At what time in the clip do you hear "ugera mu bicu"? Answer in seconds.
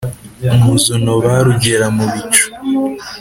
1.53-2.45